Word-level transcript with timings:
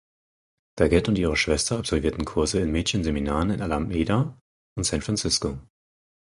Daggett 0.79 1.09
und 1.09 1.19
ihre 1.19 1.37
Schwester 1.37 1.77
absolvierten 1.77 2.25
Kurse 2.25 2.59
in 2.59 2.71
Mädchenseminaren 2.71 3.51
in 3.51 3.61
Alameda 3.61 4.41
und 4.75 4.83
San 4.83 5.01
Francisco. 5.03 5.59